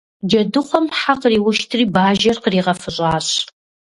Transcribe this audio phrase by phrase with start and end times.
[0.27, 3.27] Джэдыхъуэм хьэ къриуштри Бажэр къригъэфыщӀащ.